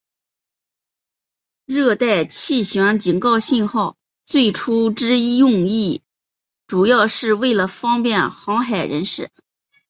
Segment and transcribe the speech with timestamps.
[1.67, 6.01] 热带气旋警告信号最初之用意
[6.65, 9.29] 主要是为了方便航海人士。